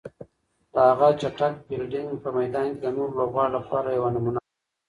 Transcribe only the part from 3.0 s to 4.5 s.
لوبغاړو لپاره یوه نمونه ده.